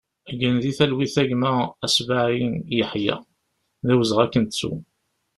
Gen 0.39 0.55
di 0.61 0.71
talwit 0.77 1.15
a 1.21 1.23
gma 1.29 1.53
Asbaï 1.85 2.39
Yaḥia, 2.77 3.15
d 3.85 3.87
awezɣi 3.93 4.21
ad 4.23 4.31
k-nettu! 4.31 4.71